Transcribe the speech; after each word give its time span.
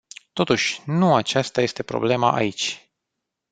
Totuși, 0.33 0.81
nu 0.85 1.15
aceasta 1.15 1.61
este 1.61 1.83
problema 1.83 2.33
aici. 2.33 2.91